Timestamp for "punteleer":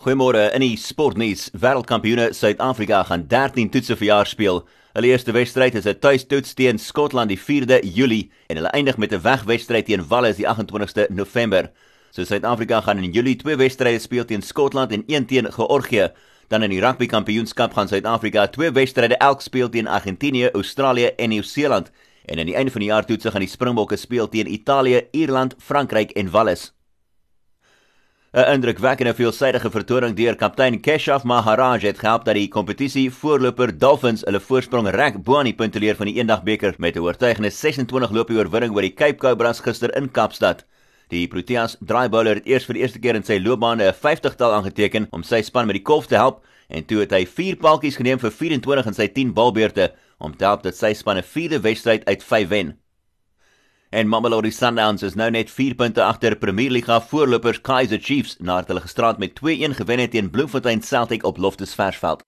35.58-35.96